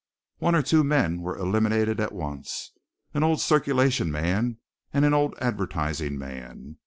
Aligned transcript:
One 0.39 0.55
or 0.55 0.63
two 0.63 0.83
men 0.83 1.21
were 1.21 1.37
eliminated 1.37 1.99
at 1.99 2.11
once, 2.11 2.71
an 3.13 3.21
old 3.21 3.39
circulation 3.39 4.11
man 4.11 4.57
and 4.91 5.05
an 5.05 5.13
old 5.13 5.35
advertising 5.39 6.17
man. 6.17 6.77